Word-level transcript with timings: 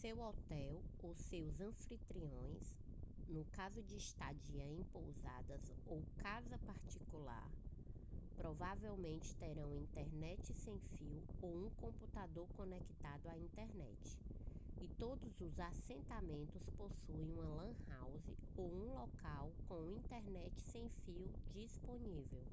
seu 0.00 0.14
hotel 0.24 0.80
ou 1.02 1.16
seus 1.16 1.60
anfitriões 1.60 2.62
no 3.28 3.44
caso 3.46 3.82
de 3.82 3.96
estadia 3.96 4.62
em 4.62 4.84
pousada 4.84 5.60
ou 5.84 6.00
casa 6.18 6.56
particular 6.58 7.50
provavelmente 8.36 9.34
terão 9.34 9.74
internet 9.74 10.54
sem 10.54 10.78
fio 10.96 11.24
ou 11.42 11.66
um 11.66 11.70
computador 11.70 12.46
conectado 12.56 13.26
à 13.28 13.36
internet 13.36 14.16
e 14.80 14.86
todos 14.96 15.40
os 15.40 15.58
assentamentos 15.58 16.62
possuem 16.76 17.28
uma 17.32 17.48
lan 17.48 17.74
house 17.88 18.30
ou 18.56 18.72
um 18.72 18.94
local 18.94 19.50
com 19.66 19.84
internet 19.90 20.52
sem 20.70 20.88
fio 21.04 21.28
disponível 21.52 22.44